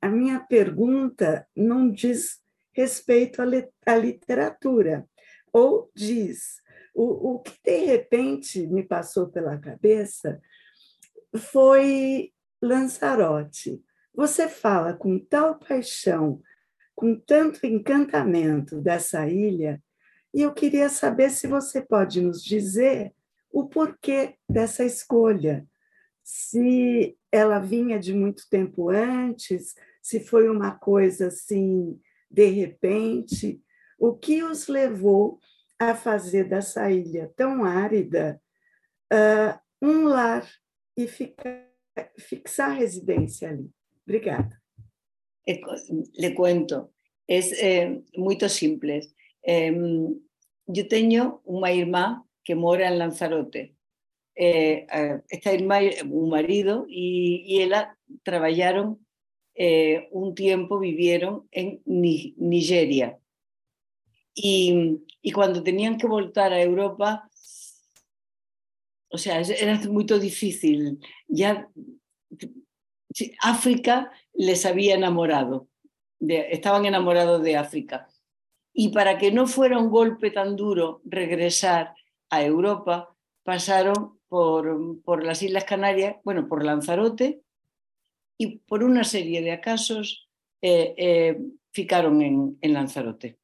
[0.00, 2.40] A minha pergunta não diz
[2.72, 5.04] respeito à, literatura,
[5.52, 6.62] ou diz.
[6.94, 10.40] O, o que de repente me passou pela cabeça
[11.36, 13.82] foi Lanzarote.
[14.14, 16.40] Você fala com tal paixão,
[16.98, 19.80] com tanto encantamento dessa ilha,
[20.34, 23.14] e eu queria saber se você pode nos dizer
[23.52, 25.64] o porquê dessa escolha.
[26.24, 33.62] Se ela vinha de muito tempo antes, se foi uma coisa assim, de repente,
[33.96, 35.38] o que os levou
[35.78, 38.42] a fazer dessa ilha tão árida
[39.12, 40.44] uh, um lar
[40.96, 41.64] e ficar,
[42.18, 43.70] fixar residência ali.
[44.04, 44.57] Obrigada.
[46.14, 46.92] Le cuento,
[47.26, 49.00] es eh, muy simple.
[49.42, 49.72] Eh,
[50.66, 53.74] yo tengo una irmã que mora en Lanzarote.
[54.34, 59.04] Eh, eh, esta irmã, un marido, y, y ella trabajaron
[59.54, 63.18] eh, un tiempo, vivieron en Nigeria.
[64.34, 67.28] Y, y, cuando tenían que voltar a Europa,
[69.10, 71.00] o sea, era muy difícil.
[71.26, 71.68] Ya
[73.40, 75.68] África les había enamorado,
[76.20, 78.08] estaban enamorados de África.
[78.72, 81.94] Y para que no fuera un golpe tan duro regresar
[82.30, 87.42] a Europa, pasaron por, por las Islas Canarias, bueno, por Lanzarote,
[88.38, 90.28] y por una serie de casos
[90.62, 91.40] eh, eh,
[91.72, 93.38] ficaron en, en Lanzarote.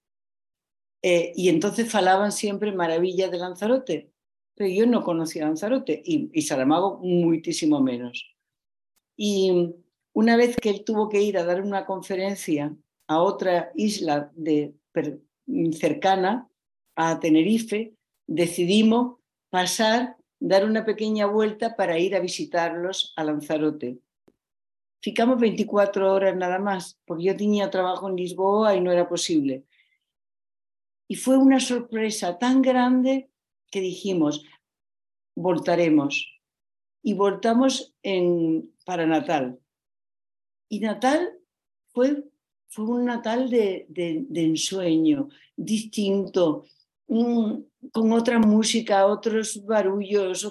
[1.03, 4.11] Eh, y entonces falaban siempre maravillas de Lanzarote,
[4.55, 8.34] pero yo no conocía Lanzarote y, y Saramago muchísimo menos.
[9.17, 9.75] Y
[10.13, 12.75] una vez que él tuvo que ir a dar una conferencia
[13.07, 14.33] a otra isla
[15.73, 16.49] cercana,
[16.97, 17.95] a Tenerife,
[18.27, 19.19] decidimos
[19.51, 23.99] pasar, dar una pequeña vuelta para ir a visitarlos a Lanzarote.
[25.01, 29.65] Ficamos 24 horas nada más, porque yo tenía trabajo en Lisboa y no era posible.
[31.09, 33.31] Y fue una sorpresa tan grande
[33.71, 34.45] que dijimos,
[35.37, 36.34] voltaremos.
[37.05, 37.95] Y voltamos
[38.85, 39.61] para Natal.
[40.69, 41.39] Y Natal
[41.93, 42.25] fue,
[42.69, 46.65] fue un Natal de, de, de ensueño, distinto,
[47.07, 50.51] con otra música, otros barullos,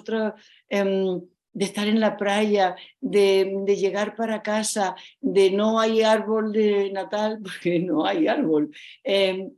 [0.68, 1.20] em,
[1.52, 6.90] de estar en la playa, de, de, llegar para casa, de no hay árbol de
[6.92, 8.70] Natal porque no hay árbol.
[9.02, 9.50] Em,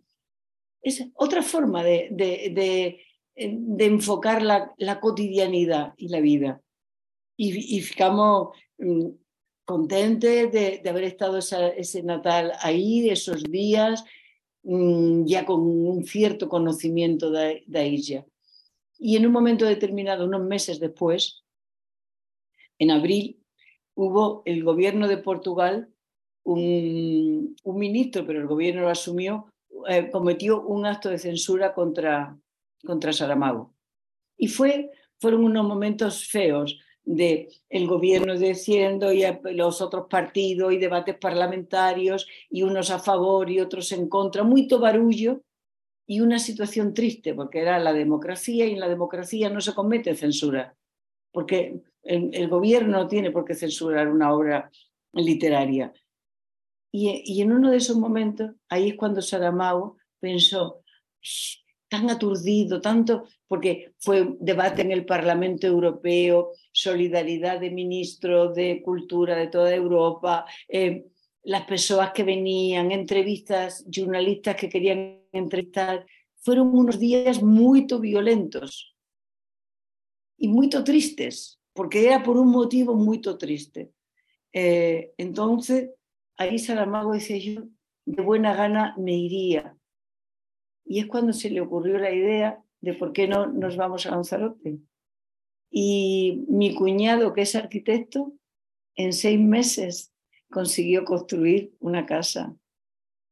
[0.83, 3.01] es otra forma de, de,
[3.35, 6.63] de enfocar la, la, cotidianidad y la vida.
[7.37, 9.09] Y, y ficamos mm,
[9.65, 14.05] contentes de, haber estado esa, ese Natal ahí, esos días,
[14.69, 18.27] Mm, ya con un cierto conocimiento de, de ella.
[18.99, 21.45] Y en un momento determinado, unos meses después,
[22.81, 23.41] en abril,
[23.95, 25.89] hubo el gobierno de Portugal,
[26.43, 29.47] un, un ministro, pero el gobierno lo asumió,
[29.89, 32.37] eh, cometió un acto de censura contra,
[32.85, 33.73] contra Saramago.
[34.37, 40.79] Y fue, fueron unos momentos feos, de el gobierno diciendo y los otros partidos y
[40.79, 45.41] debates parlamentarios y unos a favor y otros en contra, muy barullo
[46.05, 50.15] y una situación triste porque era la democracia y en la democracia no se comete
[50.15, 50.77] censura
[51.37, 54.71] porque el, gobierno no tiene por qué censurar una obra
[55.13, 55.93] literaria.
[56.91, 60.83] Y, y en uno de esos momentos, ahí es cuando Saramago pensó,
[61.89, 69.37] tan aturdido, tanto, porque fue debate en el Parlamento Europeo, solidaridad de ministros de cultura
[69.37, 71.07] de toda Europa, eh,
[71.43, 76.05] las personas que venían, entrevistas, jornalistas que querían entrevistar,
[76.37, 78.97] fueron unos días muy violentos
[80.37, 83.93] y muy tristes, porque era por un motivo muy triste.
[84.53, 85.91] Eh, entonces,
[86.37, 87.63] ahí Saramago decía yo,
[88.07, 89.76] de buena gana me iría,
[90.87, 94.13] y es cuando se le ocurrió la idea de por qué no nos vamos a
[94.13, 94.79] Lanzarote.
[95.71, 98.33] Y mi cuñado, que es arquitecto,
[98.95, 100.13] en seis meses
[100.49, 102.57] consiguió construir una casa.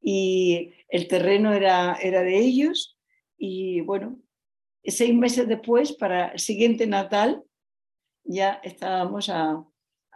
[0.01, 2.99] Y el terreno era, era de ellos.
[3.39, 4.19] Y bueno,
[4.85, 7.45] seis meses después, para el siguiente Natal,
[8.25, 9.65] ya estábamos a,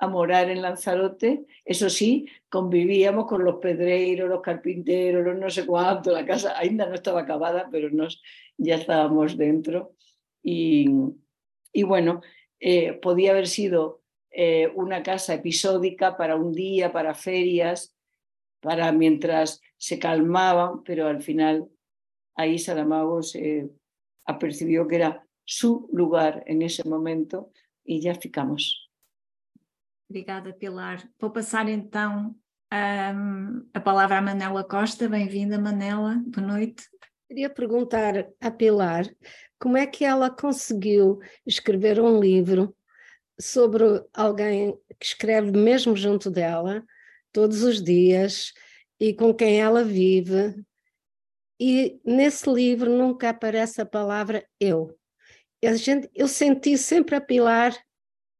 [0.00, 1.44] a morar en Lanzarote.
[1.64, 6.12] Eso sí, convivíamos con los pedreiros, los carpinteros, los no sé cuánto.
[6.12, 8.22] La casa ainda no estaba acabada, pero nos,
[8.56, 9.94] ya estábamos dentro.
[10.42, 10.88] Y,
[11.72, 12.22] y bueno,
[12.60, 17.94] eh, podía haber sido eh, una casa episódica para un día, para ferias,
[18.60, 21.68] para mientras se calmaban, pero al final
[22.34, 23.70] ahí Saramago se
[24.24, 27.50] apercibió que era su lugar en ese momento
[27.84, 28.87] y ya ficamos.
[30.08, 31.06] Obrigada, Pilar.
[31.20, 32.34] Vou passar então
[32.72, 35.06] um, a palavra à Manela Costa.
[35.06, 36.22] Bem-vinda, Manela.
[36.28, 36.82] Boa noite.
[37.28, 39.04] Queria perguntar à Pilar
[39.58, 42.74] como é que ela conseguiu escrever um livro
[43.38, 46.82] sobre alguém que escreve mesmo junto dela,
[47.30, 48.54] todos os dias,
[48.98, 50.54] e com quem ela vive.
[51.60, 54.98] E nesse livro nunca aparece a palavra eu.
[55.62, 57.76] A gente, eu senti sempre a Pilar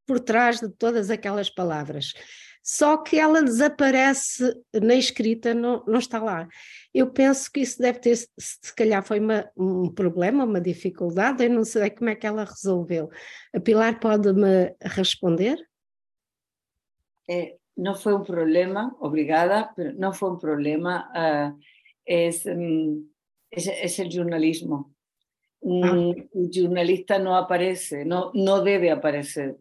[0.09, 2.15] por trás de todas aquelas palavras.
[2.63, 6.49] Só que ela desaparece na escrita, não, não está lá.
[6.93, 11.51] Eu penso que isso deve ter, se calhar foi uma, um problema, uma dificuldade, eu
[11.51, 13.11] não sei como é que ela resolveu.
[13.55, 15.57] A Pilar pode me responder?
[17.29, 21.11] Eh, no fue un problema, obrigada, no fue un problema.
[21.15, 21.59] Uh,
[22.51, 23.09] um,
[23.51, 24.95] es, es, el jornalismo.
[25.63, 25.93] Ah.
[25.93, 29.57] un, jornalista no aparece, no, no debe aparecer.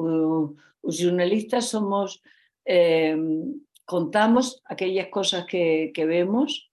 [0.00, 2.22] Os jornalistas somos,
[2.64, 3.16] eh,
[3.84, 6.70] contamos aquellas cosas que, que vemos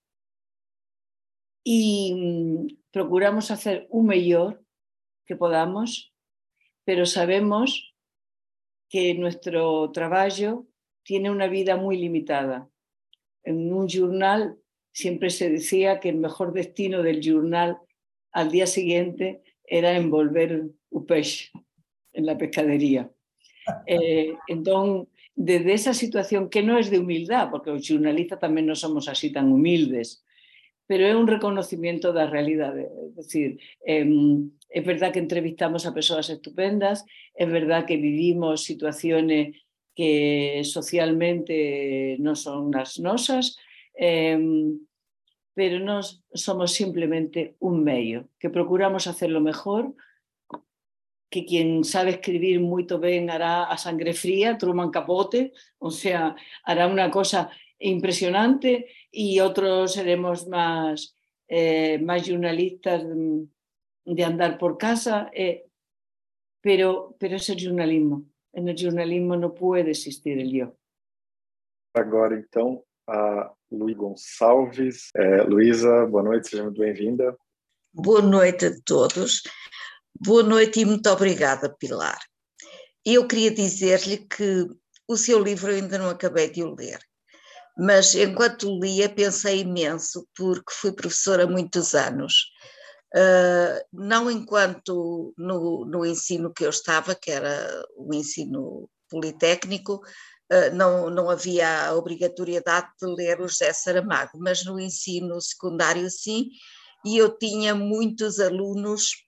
[1.64, 4.62] y mm, procuramos hacer un mejor
[5.26, 6.14] que podamos,
[6.84, 7.94] pero sabemos
[8.88, 10.66] que nuestro trabajo
[11.02, 12.68] tiene una vida muy limitada.
[13.42, 14.58] En un jornal
[14.92, 17.78] siempre se decía que el mejor destino del jornal
[18.32, 21.50] al día siguiente era envolver un pez
[22.12, 23.10] en la pescadería.
[23.86, 24.34] Eh,
[25.40, 29.32] desde esa situación que no es de humildad, porque los jornalistas también no somos así
[29.32, 30.24] tan humildes,
[30.88, 32.76] pero es un reconocimiento de la realidad.
[32.76, 37.04] Es decir, em, es verdad que entrevistamos a personas estupendas,
[37.34, 39.56] es verdad que vivimos situaciones
[39.94, 43.58] que socialmente no son las nosas,
[43.94, 44.80] em,
[45.54, 46.00] pero no
[46.32, 49.94] somos simplemente un medio, que procuramos hacer lo mejor
[51.30, 56.86] que quien sabe escribir muy bien hará a sangre fría, Truman Capote, o sea, hará
[56.86, 61.16] una cosa impresionante y otros seremos más,
[61.48, 63.04] eh, más jornalistas
[64.04, 65.66] de andar por casa, eh,
[66.60, 68.24] pero, pero es el jornalismo.
[68.52, 70.74] En el jornalismo no puede existir el yo.
[71.94, 75.10] Agora, então, a Luiz Gonçalves.
[75.14, 77.36] É, Luísa, boa noite, seja muito bem-vinda.
[77.92, 79.42] Boa noite a todos.
[80.20, 82.18] Boa noite e muito obrigada, Pilar.
[83.06, 84.66] Eu queria dizer-lhe que
[85.06, 86.98] o seu livro eu ainda não acabei de o ler,
[87.78, 92.34] mas enquanto lia pensei imenso, porque fui professora há muitos anos,
[93.14, 100.00] uh, não enquanto no, no ensino que eu estava, que era o ensino politécnico,
[100.50, 106.08] Uh, não, não havia a obrigatoriedade de ler o José Saramago, mas no ensino secundário
[106.08, 106.48] sim,
[107.04, 109.27] e eu tinha muitos alunos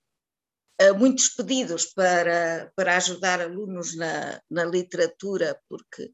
[0.97, 6.05] muitos pedidos para, para ajudar alunos na, na literatura, porque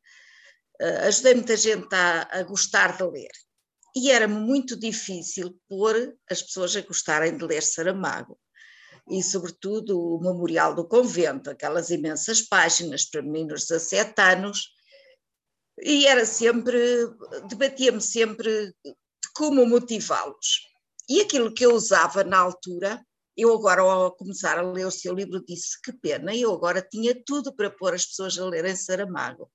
[0.80, 3.30] uh, ajudei muita gente a, a gostar de ler.
[3.94, 8.38] E era muito difícil pôr as pessoas a gostarem de ler Saramago.
[9.08, 14.68] E, sobretudo, o Memorial do Convento, aquelas imensas páginas para meninos de 17 anos.
[15.80, 16.78] E era sempre,
[17.48, 18.94] debatia-me sempre de
[19.34, 20.66] como motivá-los.
[21.08, 23.00] E aquilo que eu usava na altura
[23.36, 27.14] eu agora, ao começar a ler o seu livro, disse que pena, eu agora tinha
[27.24, 29.50] tudo para pôr as pessoas a lerem Saramago,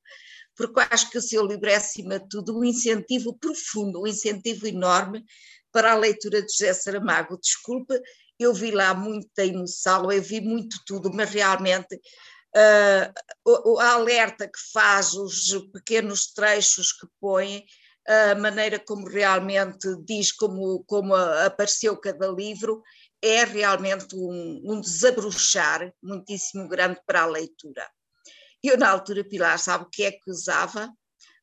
[0.56, 4.68] porque acho que o seu livro é, acima de tudo, um incentivo profundo, um incentivo
[4.68, 5.26] enorme
[5.72, 7.40] para a leitura de José Saramago.
[7.40, 8.00] Desculpe,
[8.38, 13.14] eu vi lá muita emoção, eu vi muito tudo, mas realmente uh,
[13.46, 17.66] o, o alerta que faz, os pequenos trechos que põe,
[18.08, 22.82] a maneira como realmente diz como, como apareceu cada livro,
[23.22, 27.88] é realmente um, um desabrochar muitíssimo grande para a leitura.
[28.64, 30.92] Eu, na altura, Pilar, sabe o que é que usava?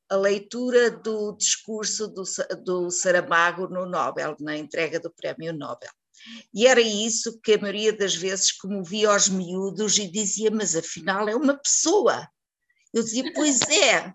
[0.09, 2.23] A leitura do discurso do,
[2.65, 5.91] do Saramago no Nobel, na entrega do Prémio Nobel.
[6.53, 11.29] E era isso que a maioria das vezes comovia aos miúdos e dizia: Mas afinal
[11.29, 12.29] é uma pessoa.
[12.93, 14.13] Eu dizia: Pois é,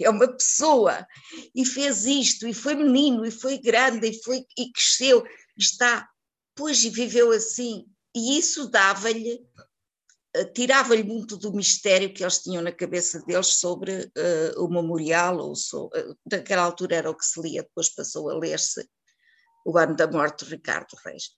[0.00, 1.06] é uma pessoa.
[1.54, 5.24] E fez isto, e foi menino, e foi grande, e, foi, e cresceu,
[5.56, 6.08] está.
[6.56, 7.86] Pois, e viveu assim.
[8.14, 9.46] E isso dava-lhe
[10.36, 15.38] eh, tirava-lhe muito do mistério que eles tinham na cabeça deles sobre uh, o memorial,
[15.38, 18.86] ou so, uh, naquela altura era o que se lia, depois passou a ler-se
[19.64, 21.28] o ano da morte de Ricardo Reis,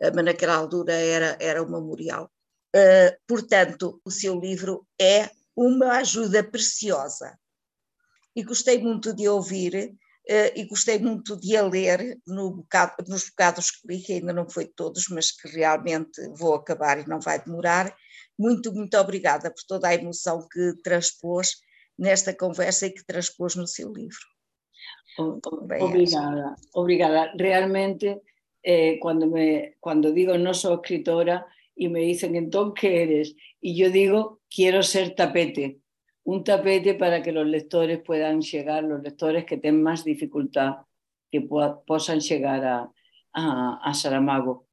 [0.00, 2.32] uh, mas naquela altura era, era o memorial.
[3.26, 7.38] portanto, o seu livro é uma ajuda preciosa.
[8.34, 9.96] E gostei muito de ouvir
[10.28, 14.48] e gostei muito de a ler no bocado, nos bocados que li, que ainda não
[14.48, 17.94] foi todos, mas que realmente vou acabar e não vai demorar,
[18.38, 21.56] muito, muito obrigada por toda a emoção que transpôs
[21.98, 24.18] nesta conversa e que transpôs no seu livro.
[25.66, 26.68] Bem, obrigada, acho.
[26.74, 27.32] obrigada.
[27.38, 28.20] Realmente,
[28.62, 33.34] eh, cuando, me, cuando digo no soy escritora y me dicen, entonces, ¿qué eres?
[33.60, 35.80] Y yo digo, quiero ser tapete,
[36.26, 40.78] un tapete para que los lectores puedan llegar, los lectores que tengan más dificultad,
[41.30, 42.90] que puedan llegar a,
[43.32, 44.66] a, a Saramago.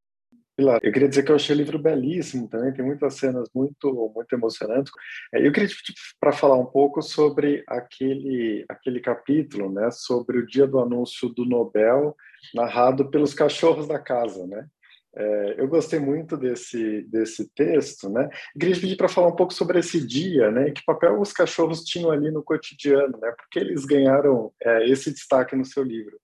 [0.56, 4.12] Pilar, eu queria dizer que eu achei o livro belíssimo também, tem muitas cenas muito,
[4.14, 4.92] muito emocionantes.
[5.32, 10.46] Eu queria te pedir para falar um pouco sobre aquele, aquele capítulo, né, sobre o
[10.46, 12.16] dia do anúncio do Nobel,
[12.54, 14.68] narrado pelos cachorros da casa, né?
[15.16, 18.30] É, eu gostei muito desse, desse texto, né?
[18.56, 20.72] Eu queria te pedir para falar um pouco sobre esse dia, né?
[20.72, 23.32] Que papel os cachorros tinham ali no cotidiano, né?
[23.38, 26.20] Porque eles ganharam é, esse destaque no seu livro.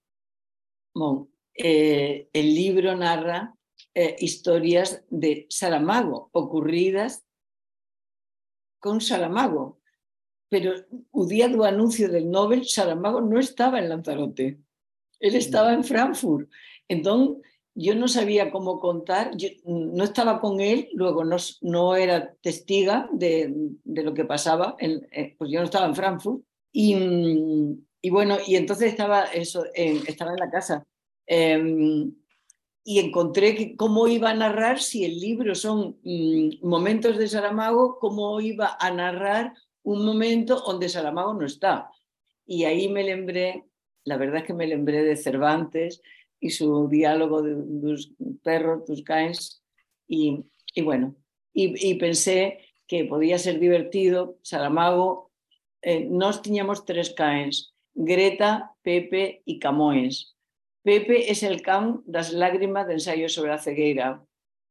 [0.95, 1.27] Bom,
[1.57, 3.53] o livro narra
[3.93, 7.25] eh, historias de Saramago, ocurridas
[8.79, 9.79] con Saramago.
[10.49, 14.59] Pero el día del anuncio del Nobel, Saramago no estaba en Lanzarote,
[15.19, 16.49] él estaba en Frankfurt.
[16.87, 17.43] Entonces,
[17.79, 23.09] yo no sabía cómo contar, yo no estaba con él, luego no, no era testiga
[23.13, 23.53] de,
[23.83, 26.43] de lo que pasaba, eh, pues yo no estaba en Frankfurt.
[26.73, 26.95] Y,
[28.01, 30.83] y bueno, y entonces estaba, eso, estaba en la casa.
[31.25, 32.11] Eh,
[32.83, 37.97] y encontré que cómo iba a narrar, si el libro son mm, momentos de Saramago,
[37.99, 39.53] cómo iba a narrar
[39.83, 41.91] un momento donde Saramago no está.
[42.45, 43.65] Y ahí me lembré,
[44.03, 46.01] la verdad es que me lembré de Cervantes
[46.39, 48.13] y su diálogo de tus
[48.43, 49.63] perros, tus caes,
[50.07, 51.15] y, y bueno,
[51.53, 54.37] y, y, pensé que podía ser divertido.
[54.41, 55.31] Saramago,
[55.81, 60.35] eh, nos teníamos tres caes, Greta, Pepe y Camoes.
[60.83, 64.23] Pepe es el can das lágrimas de ensayo sobre la cegueira.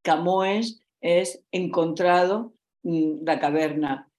[0.02, 4.10] Camoes es encontrado mm, la caverna.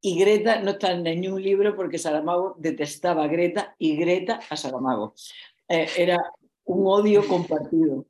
[0.00, 4.56] Y Greta no está en ningún libro porque Saramago detestaba a Greta y Greta a
[4.56, 5.14] Saramago.
[5.68, 6.18] Eh, era
[6.64, 8.06] un odio compartido.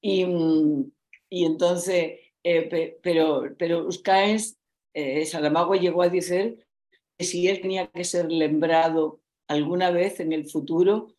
[0.00, 0.92] Y, mm,
[1.30, 4.56] y entonces, eh, pero, pero Uscaens,
[4.94, 5.24] eh,
[5.80, 6.66] llegó a decir
[7.16, 11.14] que si él tenía que ser lembrado alguna vez en el futuro,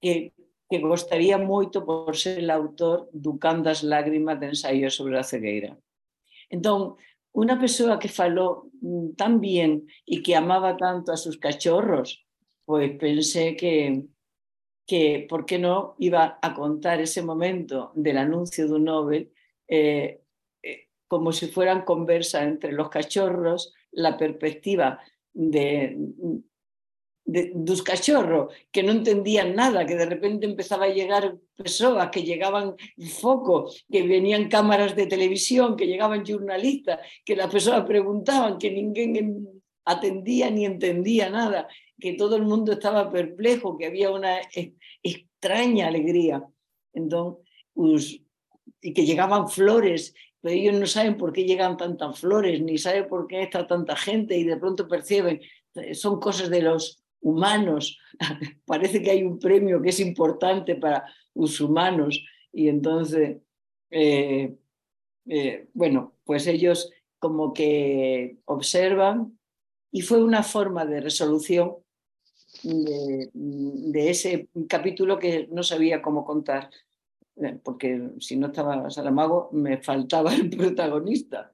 [0.00, 0.32] que
[0.70, 5.26] que gostaría moito por ser el autor do Can das Lágrimas de ensayo sobre a
[5.26, 5.74] cegueira.
[6.46, 6.94] Entón,
[7.34, 12.22] unha persoa que falou mm, tan bien e que amaba tanto a sus cachorros,
[12.62, 14.06] pois pensé que,
[14.90, 19.30] que por que non iba a contar ese momento del anuncio do Nobel
[19.70, 20.26] eh,
[20.66, 24.98] eh, como si fueran conversa entre los cachorros, la perspectiva
[25.30, 25.94] de,
[27.22, 32.26] de, dos cachorros que non entendían nada, que de repente empezaba a llegar persoas, que
[32.26, 38.74] llegaban foco, que venían cámaras de televisión, que llegaban jornalistas, que las persoas preguntaban, que
[38.74, 39.59] ninguén
[39.90, 41.68] atendía ni entendía nada,
[41.98, 44.38] que todo el mundo estaba perplejo, que había una
[45.02, 46.44] extraña alegría.
[46.92, 47.38] Entón,
[47.74, 48.20] os,
[48.80, 53.08] y que llegaban flores, pero ellos no saben por qué llegan tantas flores, ni saben
[53.08, 55.40] por qué está tanta gente y de pronto perciben,
[55.92, 57.98] son cosas de los humanos.
[58.66, 63.38] Parece que hay un premio que es importante para los humanos y entonces,
[63.90, 64.56] eh,
[65.26, 69.38] eh, bueno, pues ellos como que observan
[69.92, 71.76] y fue una forma de resolución
[72.62, 76.70] de, de, ese capítulo que no sabía cómo contar,
[77.36, 81.52] eh, porque si no estaba Saramago me faltaba el protagonista.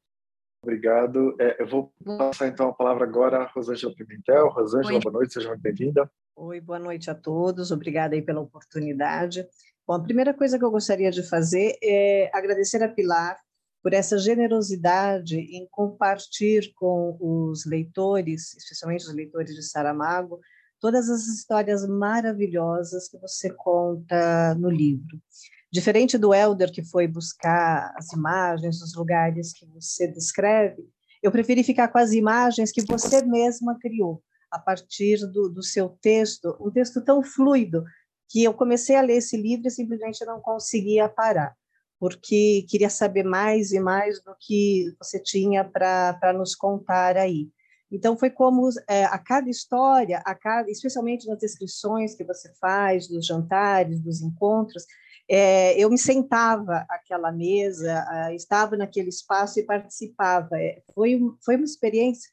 [0.62, 1.36] Obrigado.
[1.38, 4.48] É, eu vou passar então a palavra agora à Rosângela Pimentel.
[4.48, 5.00] Rosângela, Oi.
[5.00, 6.10] boa noite, seja muito bem-vinda.
[6.34, 7.70] Oi, boa noite a todos.
[7.70, 9.46] Obrigada aí pela oportunidade.
[9.86, 13.38] Bom, a primeira coisa que eu gostaria de fazer é agradecer a Pilar
[13.86, 20.40] por essa generosidade em compartilhar com os leitores, especialmente os leitores de Saramago,
[20.80, 25.22] todas as histórias maravilhosas que você conta no livro.
[25.70, 30.82] Diferente do Elder, que foi buscar as imagens, os lugares que você descreve,
[31.22, 34.20] eu preferi ficar com as imagens que você mesma criou,
[34.50, 37.84] a partir do, do seu texto, um texto tão fluido,
[38.28, 41.54] que eu comecei a ler esse livro e simplesmente não conseguia parar,
[41.98, 47.48] porque queria saber mais e mais do que você tinha para nos contar aí.
[47.90, 53.08] Então foi como é, a cada história, a cada, especialmente nas descrições que você faz
[53.08, 54.84] dos jantares, dos encontros,
[55.28, 60.60] é, eu me sentava àquela mesa, estava naquele espaço e participava.
[60.60, 62.30] É, foi, foi uma experiência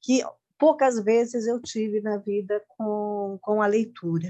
[0.00, 0.22] que
[0.58, 4.28] poucas vezes eu tive na vida com, com a leitura.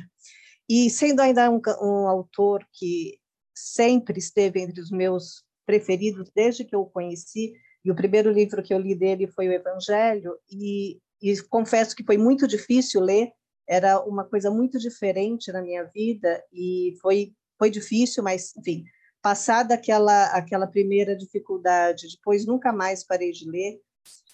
[0.69, 3.19] E sendo ainda um, um autor que
[3.55, 7.53] sempre esteve entre os meus preferidos desde que eu o conheci,
[7.85, 12.05] e o primeiro livro que eu li dele foi o Evangelho, e, e confesso que
[12.05, 13.33] foi muito difícil ler,
[13.69, 18.85] era uma coisa muito diferente na minha vida, e foi, foi difícil, mas, enfim,
[19.21, 23.81] passada aquela, aquela primeira dificuldade, depois nunca mais parei de ler,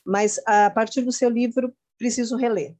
[0.05, 2.75] mas a partir do seu livro preciso reler,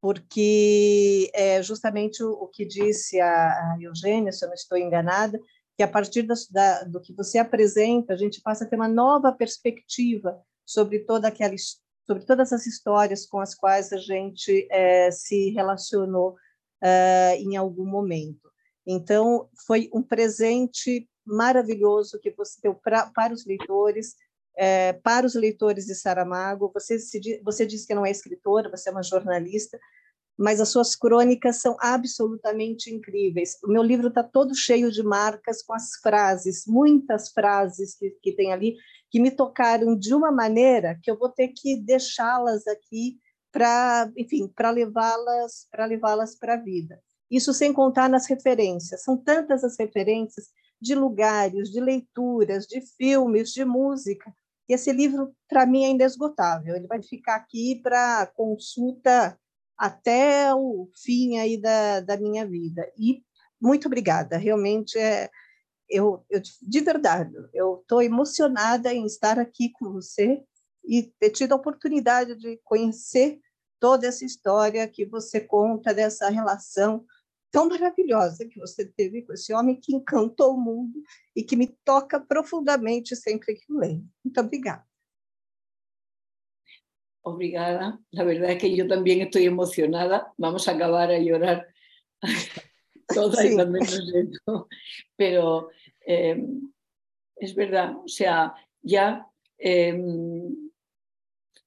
[0.00, 5.40] porque é justamente o, o que disse a, a Eugênia, se eu não estou enganada,
[5.76, 8.88] que a partir da, da, do que você apresenta, a gente passa a ter uma
[8.88, 11.54] nova perspectiva sobre toda aquela
[12.06, 16.36] sobre todas as histórias com as quais a gente é, se relacionou
[16.80, 18.48] é, em algum momento.
[18.86, 24.14] Então, foi um presente maravilhoso que você deu pra, para os leitores,
[24.56, 26.70] é, para os leitores de Saramago.
[26.72, 29.76] Você, se, você disse que não é escritora, você é uma jornalista,
[30.38, 33.56] mas as suas crônicas são absolutamente incríveis.
[33.64, 38.32] O meu livro está todo cheio de marcas com as frases, muitas frases que, que
[38.32, 38.76] tem ali,
[39.10, 43.18] que me tocaram de uma maneira que eu vou ter que deixá-las aqui
[43.50, 47.00] para, enfim, para levá-las para levá-las para a vida.
[47.30, 49.02] Isso sem contar nas referências.
[49.02, 50.46] São tantas as referências
[50.80, 54.32] de lugares, de leituras, de filmes, de música.
[54.68, 56.76] E esse livro, para mim, é inesgotável.
[56.76, 59.38] Ele vai ficar aqui para consulta
[59.76, 62.90] até o fim aí da, da minha vida.
[62.98, 63.22] E
[63.60, 65.30] muito obrigada, realmente é,
[65.88, 70.42] eu, eu de verdade, eu estou emocionada em estar aqui com você
[70.84, 73.40] e ter tido a oportunidade de conhecer
[73.80, 77.04] toda essa história que você conta dessa relação
[77.50, 81.02] tão maravilhosa que você teve com esse homem que encantou o mundo
[81.34, 84.04] e que me toca profundamente sempre que o leio.
[84.24, 84.84] Muito obrigada.
[87.28, 87.98] Obrigada.
[88.12, 90.32] La verdad es que yo también estoy emocionada.
[90.36, 91.66] Vamos a acabar a llorar
[93.12, 93.48] todas sí.
[93.48, 94.00] y menos
[94.46, 94.68] yo.
[95.16, 95.70] Pero
[96.06, 96.40] eh,
[97.34, 99.26] es verdad, o sea, ya,
[99.58, 100.00] eh,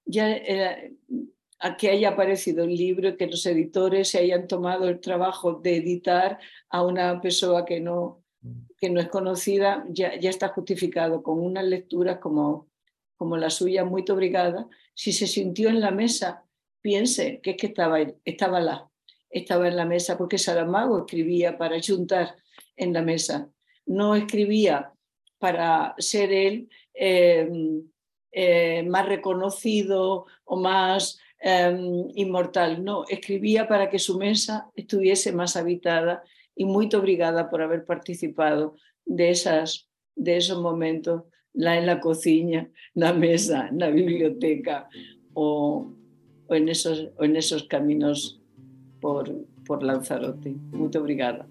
[0.05, 0.95] ya eh,
[1.59, 5.75] a que haya aparecido el libro, que los editores se hayan tomado el trabajo de
[5.75, 6.39] editar
[6.69, 8.23] a una persona que no,
[8.77, 12.68] que no es conocida, ya, ya está justificado con unas lecturas como,
[13.19, 14.65] como la suya, muy obrigada
[14.95, 16.45] si se sintió en la mesa,
[16.81, 18.89] piense que es que estaba, estaba la,
[19.29, 22.37] estaba en la mesa, porque Saramago escribía para juntar
[22.77, 23.49] en la mesa,
[23.85, 24.93] no escribía
[25.37, 27.49] para ser él eh,
[28.31, 31.77] eh, más reconocido o más eh,
[32.15, 36.23] inmortal, no, escribía para que su mesa estuviese más habitada
[36.55, 42.67] y muy obrigada por haber participado de, esas, de esos momentos la en la cocina,
[42.95, 44.87] la mesa, la biblioteca
[45.33, 45.91] o,
[46.47, 47.35] o, en, esos, o en
[48.99, 49.29] por,
[49.65, 50.55] por Lanzarote.
[50.71, 51.47] Muito obrigada.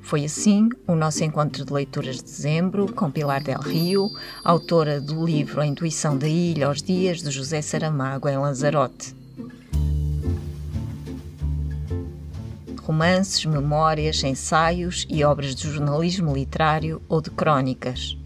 [0.00, 4.10] Foi assim o nosso encontro de leituras de dezembro com Pilar Del Rio,
[4.44, 9.21] autora do livro A Intuição da Ilha aos Dias de José Saramago em Lanzarote.
[12.92, 18.18] Romances, memórias, ensaios e obras de jornalismo literário ou de crônicas.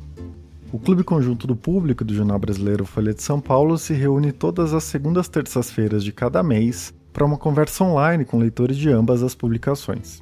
[0.72, 4.74] O Clube Conjunto do Público do Jornal Brasileiro Folha de São Paulo se reúne todas
[4.74, 9.36] as segundas terças-feiras de cada mês para uma conversa online com leitores de ambas as
[9.36, 10.20] publicações.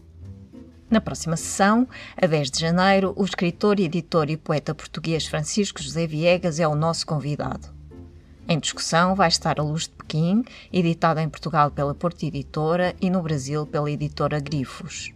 [0.90, 6.06] Na próxima sessão, a 10 de janeiro, o escritor, editor e poeta português Francisco José
[6.06, 7.73] Viegas é o nosso convidado.
[8.46, 13.08] Em discussão vai estar A Luz de Pequim, editada em Portugal pela Porto Editora e
[13.08, 15.14] no Brasil pela editora Grifos.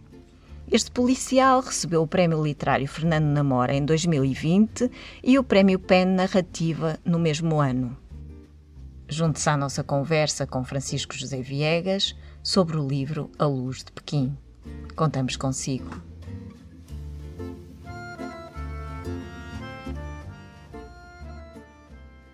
[0.71, 4.89] Este policial recebeu o Prémio Literário Fernando Namora em 2020
[5.23, 7.95] e o Prémio PEN Narrativa no mesmo ano.
[9.07, 14.35] Junte-se à nossa conversa com Francisco José Viegas sobre o livro A Luz de Pequim.
[14.95, 16.08] Contamos consigo.